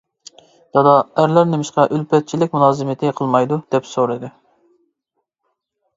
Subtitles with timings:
[0.77, 4.37] -دادا، ئەرلەر نېمىشقا ئۈلپەتچىلىك مۇلازىمىتى قىلمايدۇ؟ -دەپ سورىدىم.